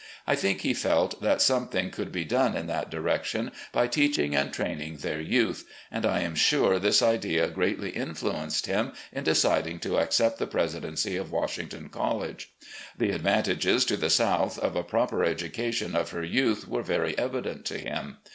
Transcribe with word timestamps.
I 0.25 0.33
think 0.35 0.61
he 0.61 0.73
felt 0.73 1.21
that 1.21 1.43
something 1.43 1.91
could 1.91 2.11
be 2.11 2.25
done 2.25 2.57
in 2.57 2.65
that 2.65 2.89
direction 2.89 3.51
by 3.71 3.85
teaching 3.85 4.35
and 4.35 4.51
training 4.51 4.97
their 4.97 5.21
youth, 5.21 5.63
and 5.91 6.07
I 6.07 6.21
am 6.21 6.33
sure 6.33 6.79
this 6.79 7.03
idea 7.03 7.49
greatly 7.49 7.91
influenced 7.91 8.65
him 8.65 8.93
in 9.13 9.23
deciding 9.23 9.77
to 9.81 9.99
accept 9.99 10.39
the 10.39 10.47
presidency 10.47 11.17
of 11.17 11.31
Washington 11.31 11.89
College. 11.89 12.51
The 12.97 13.11
advantages 13.11 13.85
to 13.85 13.95
the 13.95 14.09
South 14.09 14.57
of 14.57 14.75
a 14.75 14.81
proper 14.83 15.23
education 15.23 15.95
of 15.95 16.09
her 16.09 16.23
youth 16.23 16.67
were 16.67 16.81
very 16.81 17.15
evident 17.19 17.63
to 17.65 17.77
him. 17.77 18.17